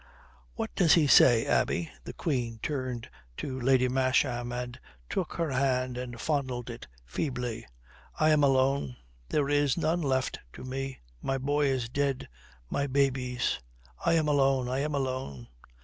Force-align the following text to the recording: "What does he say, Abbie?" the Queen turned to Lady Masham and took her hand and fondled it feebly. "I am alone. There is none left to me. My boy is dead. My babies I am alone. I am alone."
"What 0.55 0.73
does 0.73 0.93
he 0.93 1.05
say, 1.05 1.45
Abbie?" 1.45 1.91
the 2.05 2.13
Queen 2.13 2.57
turned 2.63 3.07
to 3.37 3.61
Lady 3.61 3.87
Masham 3.87 4.51
and 4.51 4.79
took 5.07 5.33
her 5.33 5.51
hand 5.51 5.95
and 5.95 6.19
fondled 6.19 6.71
it 6.71 6.87
feebly. 7.05 7.67
"I 8.19 8.31
am 8.31 8.41
alone. 8.43 8.97
There 9.29 9.47
is 9.47 9.77
none 9.77 10.01
left 10.01 10.39
to 10.53 10.63
me. 10.63 10.97
My 11.21 11.37
boy 11.37 11.67
is 11.67 11.87
dead. 11.87 12.27
My 12.67 12.87
babies 12.87 13.59
I 14.03 14.13
am 14.13 14.27
alone. 14.27 14.67
I 14.67 14.79
am 14.79 14.95
alone." 14.95 15.49